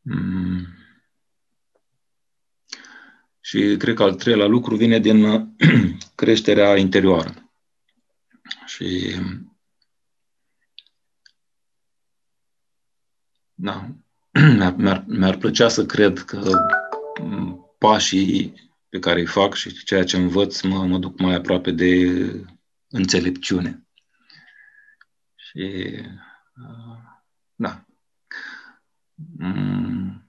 [0.00, 0.55] Mm.
[3.46, 5.54] Și cred că al treilea lucru vine din
[6.14, 7.50] creșterea interioară.
[8.64, 9.14] Și
[13.54, 13.88] da,
[14.76, 16.50] mi-ar, mi-ar plăcea să cred că
[17.78, 22.10] pașii pe care îi fac și ceea ce învăț mă, mă duc mai aproape de
[22.88, 23.86] înțelepciune.
[25.34, 25.94] Și
[26.56, 26.98] uh,
[27.54, 27.84] da.
[29.38, 30.25] Mm.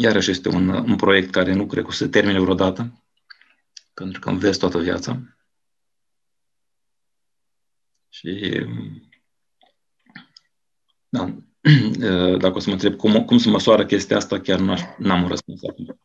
[0.00, 3.04] Iarăși este un, un proiect care nu cred că o să termine vreodată,
[3.94, 5.20] pentru că înveți toată viața.
[8.08, 8.66] Și
[11.08, 11.34] da,
[12.42, 15.28] dacă o să mă întreb cum, cum se măsoară chestia asta, chiar nu am un
[15.28, 16.00] răspuns acum.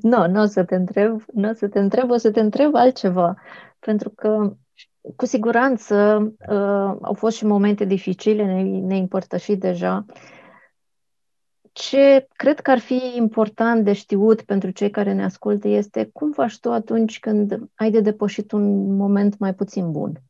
[0.00, 2.74] Nu, nu o să te întreb, nu o să te întreb, o să te întreb
[2.74, 3.36] altceva.
[3.78, 4.56] Pentru că,
[5.16, 10.04] cu siguranță, uh, au fost și momente dificile, ne, ne împărtășit deja.
[11.72, 16.32] Ce cred că ar fi important de știut pentru cei care ne ascultă este cum
[16.32, 20.22] faci tu atunci când ai de depășit un moment mai puțin bun.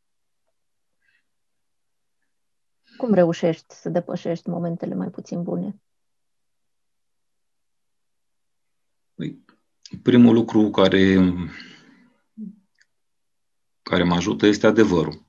[2.97, 5.81] Cum reușești să depășești momentele mai puțin bune?
[9.15, 9.45] Păi,
[10.03, 11.19] primul lucru care,
[13.83, 15.27] care mă ajută este adevărul.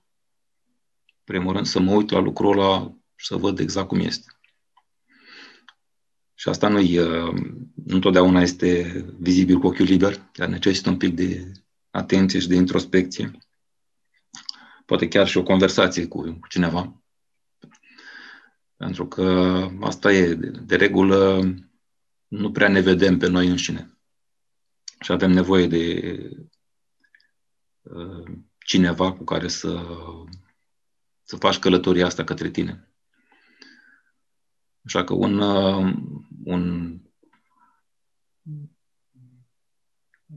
[1.24, 4.41] Primul rând să mă uit la lucrul ăla și să văd exact cum este.
[6.42, 11.52] Și asta nu nu întotdeauna este vizibil cu ochiul liber, dar necesită un pic de
[11.90, 13.32] atenție și de introspecție.
[14.86, 17.04] Poate chiar și o conversație cu cineva.
[18.78, 21.42] Pentru că asta e, de, de regulă,
[22.28, 23.98] nu prea ne vedem pe noi înșine.
[25.00, 26.14] Și avem nevoie de
[27.82, 29.86] uh, cineva cu care să,
[31.24, 32.86] să faci călătoria asta către tine.
[34.86, 35.94] Așa că un, uh,
[36.44, 36.96] un,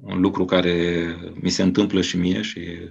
[0.01, 2.91] un lucru care mi se întâmplă și mie și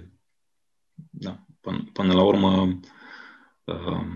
[1.10, 2.80] da, până, până la urmă
[3.64, 4.06] uh,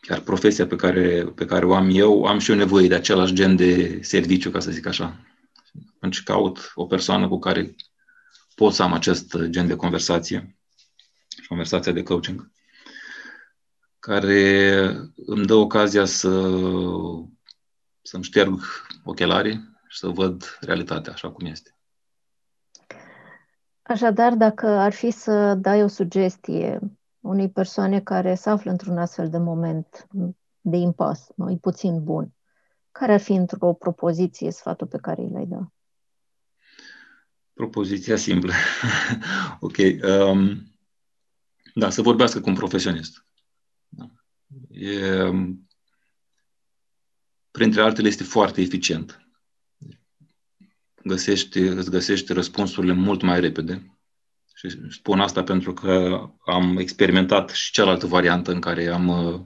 [0.00, 3.34] chiar profesia pe care, pe care o am eu, am și eu nevoie de același
[3.34, 5.26] gen de serviciu, ca să zic așa.
[5.94, 7.74] Atunci caut o persoană cu care
[8.54, 10.56] pot să am acest gen de conversație,
[11.48, 12.50] conversația de coaching,
[14.02, 14.84] care
[15.26, 16.30] îmi dă ocazia să,
[18.02, 18.60] să-mi șterg
[19.04, 21.76] ochelarii și să văd realitatea așa cum este.
[23.82, 26.78] Așadar, dacă ar fi să dai o sugestie
[27.20, 30.08] unei persoane care se află într-un astfel de moment
[30.60, 32.34] de impas, mai puțin bun,
[32.90, 35.72] care ar fi într-o propoziție sfatul pe care îi l-ai da?
[37.52, 38.52] Propoziția simplă.
[39.60, 39.76] ok.
[40.02, 40.72] Um,
[41.74, 43.26] da, să vorbească cu un profesionist.
[44.82, 44.90] Da.
[44.90, 45.30] E,
[47.50, 49.26] printre altele, este foarte eficient.
[51.04, 53.96] Găsești, îți găsești răspunsurile mult mai repede
[54.54, 59.40] și spun asta pentru că am experimentat și cealaltă variantă în care am uh,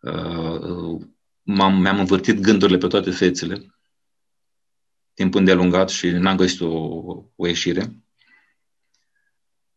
[0.00, 1.00] uh,
[1.42, 3.74] m-am, mi-am învârtit gândurile pe toate fețele
[5.20, 6.68] timp îndelungat și n-am găsit o,
[7.36, 7.94] o ieșire.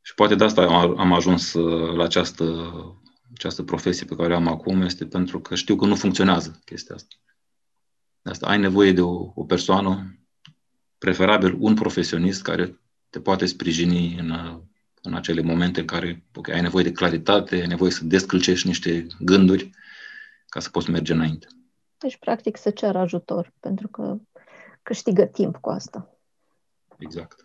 [0.01, 2.43] Și poate de asta am, am ajuns uh, la această,
[3.33, 6.95] această profesie pe care o am acum, este pentru că știu că nu funcționează chestia
[6.95, 7.15] asta.
[8.21, 10.17] De asta ai nevoie de o, o persoană,
[10.97, 14.61] preferabil un profesionist care te poate sprijini în,
[15.01, 19.07] în acele momente în care okay, ai nevoie de claritate, ai nevoie să descălcești niște
[19.19, 19.69] gânduri
[20.47, 21.47] ca să poți merge înainte.
[21.97, 24.17] Deci, practic, să cer ajutor, pentru că
[24.83, 26.17] câștigă timp cu asta.
[26.97, 27.42] Exact.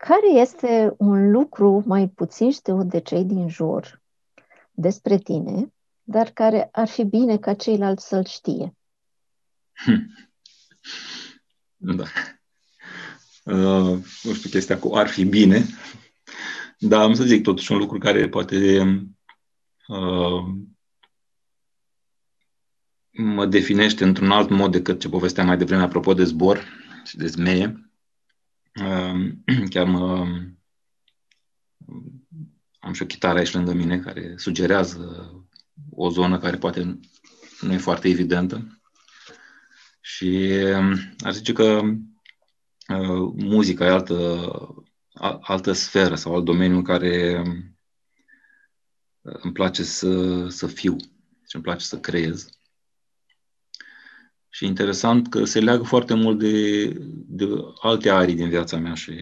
[0.00, 4.02] Care este un lucru mai puțin știut de cei din jur
[4.70, 5.72] despre tine,
[6.02, 8.76] dar care ar fi bine ca ceilalți să-l știe?
[9.72, 10.14] Hmm.
[11.76, 12.04] Da.
[13.44, 15.64] Uh, nu știu chestia cu ar fi bine,
[16.78, 18.78] dar am să zic totuși un lucru care poate
[19.86, 20.44] uh,
[23.10, 26.64] mă definește într-un alt mod decât ce povesteam mai devreme apropo de zbor
[27.04, 27.89] și de zmeie.
[28.80, 29.32] Uh,
[29.72, 30.26] chiar mă,
[32.78, 35.34] am și o chitară aici lângă mine care sugerează
[35.90, 36.98] o zonă care poate
[37.60, 38.80] nu e foarte evidentă.
[40.00, 41.80] Și um, ar zice că
[42.88, 44.50] uh, muzica e altă,
[45.40, 47.42] altă sferă sau alt domeniu în care
[49.22, 50.96] uh, îmi place să, să fiu
[51.46, 52.48] și îmi place să creez.
[54.50, 57.46] Și interesant că se leagă foarte mult de, de
[57.80, 59.12] alte arii din viața mea și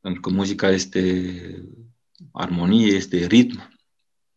[0.00, 1.32] pentru că muzica este
[2.32, 3.78] armonie, este ritm,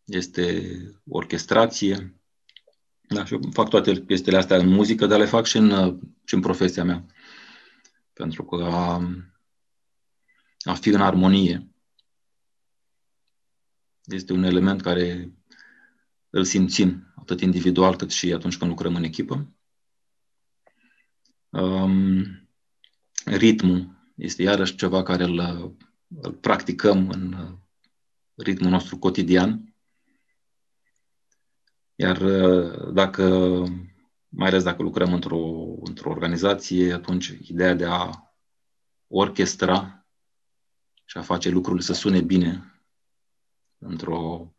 [0.04, 0.76] este
[1.08, 2.16] orchestrație.
[3.08, 6.34] Da, și eu fac toate chestiile astea în muzică, dar le fac și în, și
[6.34, 7.06] în profesia mea.
[8.12, 9.08] Pentru că a,
[10.64, 11.70] a fi în armonie
[14.04, 15.32] este un element care
[16.32, 19.52] îl simțim, atât individual cât și atunci când lucrăm în echipă.
[21.48, 22.24] Um,
[23.24, 25.38] ritmul este iarăși ceva care îl,
[26.20, 27.56] îl practicăm în
[28.34, 29.74] ritmul nostru cotidian.
[31.94, 32.18] Iar
[32.92, 33.24] dacă,
[34.28, 38.10] mai ales dacă lucrăm într-o, într-o organizație, atunci ideea de a
[39.06, 40.06] orchestra
[41.04, 42.82] și a face lucrurile să sune bine
[43.78, 44.54] într-o,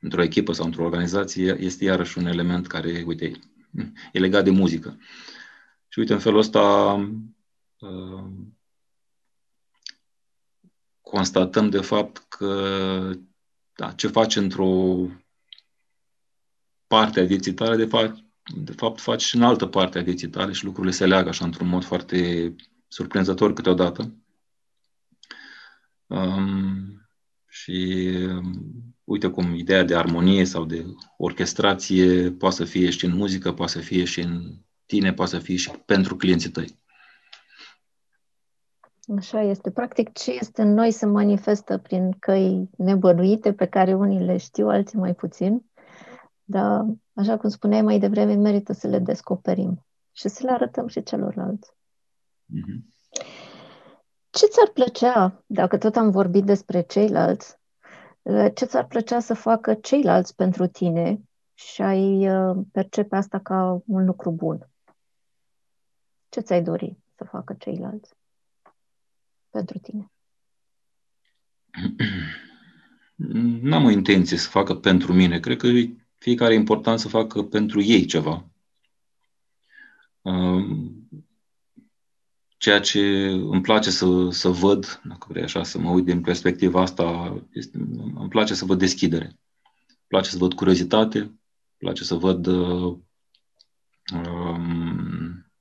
[0.00, 3.32] într-o echipă sau într-o organizație este iarăși un element care, uite,
[4.12, 4.98] e legat de muzică.
[5.88, 6.92] Și uite, în felul ăsta
[7.78, 8.30] uh,
[11.00, 13.12] constatăm de fapt că
[13.74, 14.96] da, ce faci într-o
[16.86, 18.24] parte a vieții tale, de fapt,
[18.56, 21.44] de fapt faci și în altă parte a vieții tale și lucrurile se leagă așa
[21.44, 22.54] într-un mod foarte
[22.88, 24.14] surprinzător câteodată.
[26.06, 27.08] Um,
[27.48, 30.84] și um, uite cum ideea de armonie sau de
[31.16, 34.54] orchestrație poate să fie și în muzică, poate să fie și în
[34.86, 36.78] tine, poate să fie și pentru clienții tăi.
[39.16, 39.70] Așa este.
[39.70, 44.68] Practic, ce este în noi se manifestă prin căi nebănuite, pe care unii le știu,
[44.68, 45.64] alții mai puțin.
[46.44, 46.84] Dar,
[47.14, 51.70] așa cum spuneai mai devreme, merită să le descoperim și să le arătăm și celorlalți.
[52.54, 52.96] Mm-hmm.
[54.30, 57.57] Ce ți-ar plăcea, dacă tot am vorbit despre ceilalți,
[58.54, 61.20] ce ți-ar plăcea să facă ceilalți pentru tine
[61.54, 64.68] și ai uh, percepe asta ca un lucru bun?
[66.28, 68.16] Ce ți-ai dori să facă ceilalți?
[69.50, 70.12] pentru tine?
[73.62, 75.40] N-am o intenție să facă pentru mine.
[75.40, 75.68] Cred că
[76.18, 78.48] fiecare e important să facă pentru ei ceva.
[82.58, 86.80] Ceea ce îmi place să, să văd, dacă vrei așa să mă uit din perspectiva
[86.80, 87.78] asta, este,
[88.14, 89.24] îmi place să văd deschidere.
[89.24, 91.38] Îmi place să văd curiozitate, îmi
[91.78, 92.98] place să văd uh,
[94.12, 95.52] um,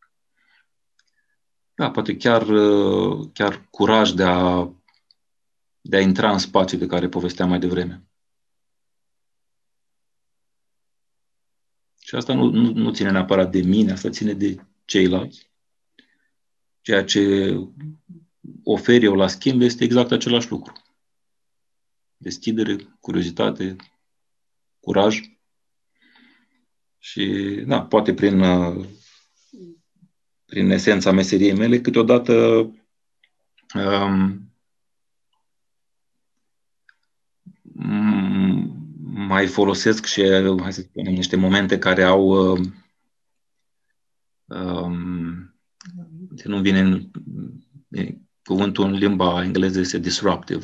[1.76, 4.70] da, poate chiar, uh, chiar curaj de a,
[5.82, 8.08] de a intra în spațiul de care povesteam mai devreme.
[12.00, 15.47] Și asta nu, nu, nu ține neapărat de mine, asta ține de ceilalți.
[16.88, 17.54] Ceea ce
[18.64, 20.74] ofer eu la schimb este exact același lucru.
[22.18, 23.76] Deschidere, curiozitate,
[24.80, 25.22] curaj.
[26.98, 27.26] Și,
[27.66, 28.86] da, poate prin uh,
[30.46, 32.34] prin esența meseriei mele, câteodată
[33.74, 34.52] um,
[39.28, 40.22] mai folosesc și,
[40.62, 42.28] hai să spunem, niște momente care au
[44.46, 45.57] um,
[46.44, 47.10] nu vine în,
[48.44, 50.64] cuvântul în limba engleză este disruptive.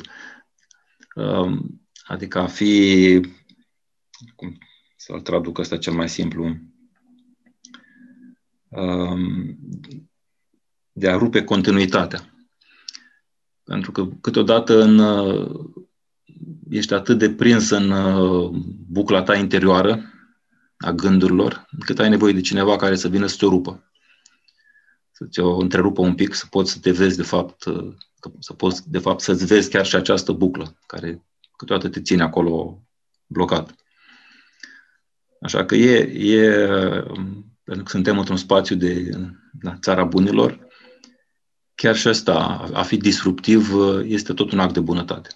[1.14, 3.20] Um, adică a fi,
[4.34, 4.58] cum
[4.96, 6.56] să-l traduc ăsta cel mai simplu,
[8.76, 9.58] Um,
[10.92, 12.34] de a rupe continuitatea.
[13.62, 15.64] Pentru că câteodată în, uh,
[16.70, 18.50] ești atât de prins în uh,
[18.88, 20.02] bucla ta interioară
[20.76, 23.92] a gândurilor, încât ai nevoie de cineva care să vină să te rupă.
[25.16, 27.94] Să ți-o întrerupă un pic, să poți să te vezi de fapt, uh,
[28.38, 31.24] să poți de fapt să-ți vezi chiar și această buclă care
[31.56, 32.82] câteodată te ține acolo
[33.26, 33.74] blocat.
[35.40, 35.96] Așa că e,
[36.36, 36.50] e
[37.64, 39.10] pentru că suntem într-un spațiu de
[39.60, 40.66] la țara bunilor,
[41.74, 45.28] chiar și asta, a fi disruptiv, este tot un act de bunătate.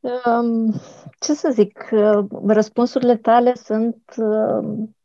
[0.00, 0.80] Um,
[1.20, 1.88] ce să zic,
[2.46, 4.96] răspunsurile tale sunt, um,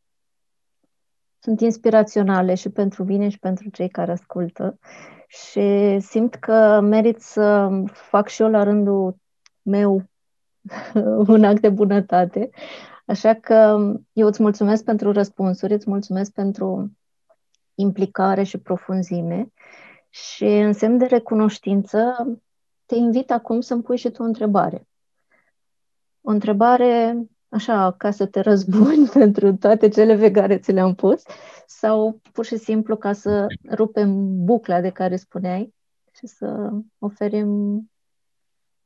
[1.50, 4.80] sunt inspiraționale și pentru mine și pentru cei care ascultă
[5.28, 9.16] și simt că merit să fac și eu la rândul
[9.62, 10.04] meu
[11.28, 12.50] un act de bunătate,
[13.10, 13.78] Așa că
[14.14, 16.92] eu îți mulțumesc pentru răspunsuri, îți mulțumesc pentru
[17.76, 19.54] implicare și profunzime
[20.10, 22.28] și în semn de recunoștință
[22.86, 24.88] te invit acum să-mi pui și tu o întrebare.
[26.22, 27.18] O întrebare
[27.50, 31.24] așa, ca să te răzbuni pentru toate cele pe care ți le-am pus,
[31.68, 35.74] sau pur și simplu ca să rupem bucla de care spuneai
[36.16, 37.82] și să oferim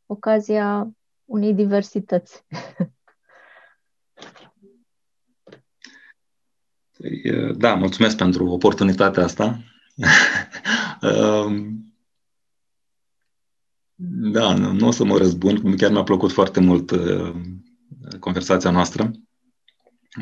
[0.05, 0.95] ocazia
[1.26, 2.45] unei diversități.
[6.97, 7.22] Păi,
[7.57, 9.59] da, mulțumesc pentru oportunitatea asta.
[14.32, 17.36] Da, nu, nu o să mă răzbun, chiar mi-a plăcut foarte mult uh,
[18.20, 19.12] conversația noastră.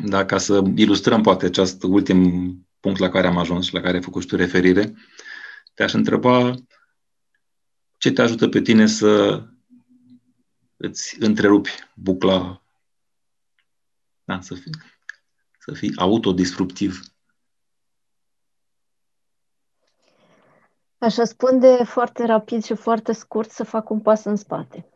[0.04, 2.20] Da, ca să ilustrăm poate acest ultim
[2.80, 4.94] punct la care am ajuns și la care ai făcut și tu referire,
[5.74, 6.54] te-aș întreba
[7.98, 9.42] ce te ajută pe tine să
[10.76, 12.62] îți întrerupi bucla,
[14.24, 14.72] da, să fii,
[15.58, 17.00] să fii autodisruptiv.
[20.98, 24.91] Aș răspunde foarte rapid și foarte scurt să fac un pas în spate.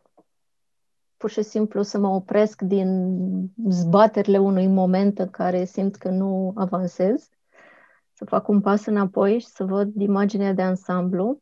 [1.17, 3.11] Pur și simplu să mă opresc din
[3.69, 7.29] zbaterile unui moment în care simt că nu avansez,
[8.13, 11.41] să fac un pas înapoi și să văd imaginea de ansamblu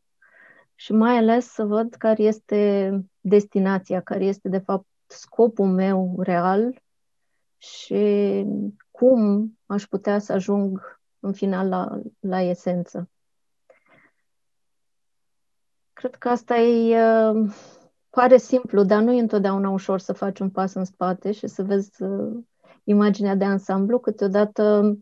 [0.74, 6.82] și mai ales să văd care este destinația, care este de fapt scopul meu real
[7.56, 8.44] și
[8.90, 13.10] cum aș putea să ajung în final la, la esență.
[15.92, 17.52] Cred că asta e, uh,
[18.16, 21.62] pare simplu, dar nu e întotdeauna ușor să faci un pas în spate și să
[21.62, 22.36] vezi uh,
[22.84, 23.98] imaginea de ansamblu.
[23.98, 24.96] Câteodată,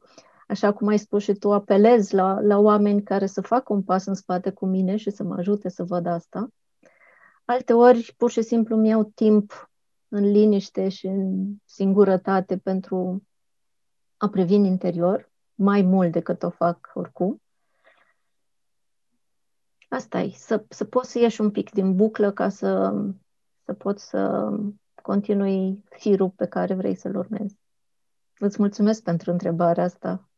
[0.49, 4.07] așa cum ai spus și tu, apelezi la, la oameni care să facă un pas
[4.07, 6.49] în spate cu mine și să mă ajute să văd asta.
[7.45, 9.71] Alte ori, pur și simplu, mi iau timp
[10.09, 13.23] în liniște și în singurătate pentru
[14.17, 17.43] a privi în interior, mai mult decât o fac oricum.
[19.95, 23.03] Asta e, să, să poți să ieși un pic din buclă ca să,
[23.65, 24.51] să poți să
[25.03, 27.59] continui firul pe care vrei să-l urmezi.
[28.39, 30.29] Îți mulțumesc pentru întrebarea asta.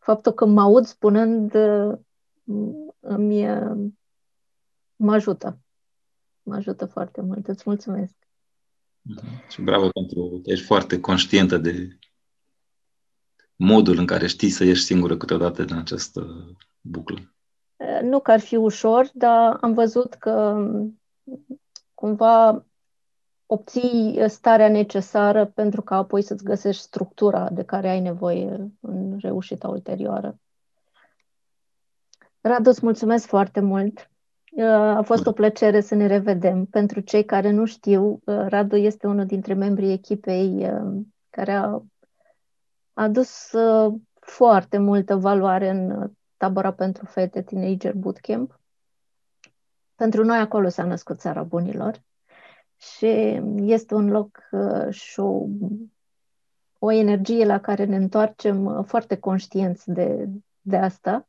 [0.00, 1.54] Faptul că mă aud spunând
[3.00, 3.44] îmi,
[4.96, 5.58] mă ajută.
[6.42, 7.48] Mă ajută foarte mult.
[7.48, 8.14] Îți mulțumesc.
[9.02, 9.48] Mhm.
[9.48, 11.98] Și bravo pentru că ești foarte conștientă de
[13.56, 16.50] modul în care știi să ieși singură câteodată din această
[16.80, 17.33] buclă.
[18.02, 20.66] Nu că ar fi ușor, dar am văzut că
[21.94, 22.64] cumva
[23.46, 29.68] obții starea necesară pentru ca apoi să-ți găsești structura de care ai nevoie în reușita
[29.68, 30.38] ulterioară.
[32.40, 34.10] Radu, îți mulțumesc foarte mult.
[34.96, 36.64] A fost o plăcere să ne revedem.
[36.64, 40.70] Pentru cei care nu știu, Radu este unul dintre membrii echipei
[41.30, 41.80] care a
[42.92, 43.50] adus
[44.20, 46.10] foarte multă valoare în
[46.44, 48.60] tabăra pentru fete Teenager Bootcamp.
[49.94, 52.02] Pentru noi acolo s-a născut Țara Bunilor
[52.76, 55.46] și este un loc uh, și o,
[56.78, 60.28] o energie la care ne întoarcem uh, foarte conștienți de,
[60.60, 61.28] de asta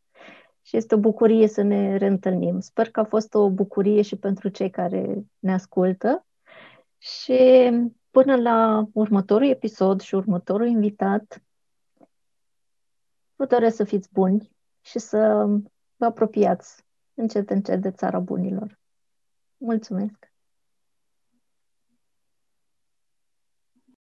[0.62, 2.60] și este o bucurie să ne reîntâlnim.
[2.60, 6.26] Sper că a fost o bucurie și pentru cei care ne ascultă
[6.98, 7.70] și
[8.12, 11.44] până la următorul episod și următorul invitat,
[13.36, 14.55] vă doresc să fiți buni,
[14.86, 15.46] și să
[15.96, 18.80] vă apropiați încet, încet de țara bunilor.
[19.58, 20.35] Mulțumesc!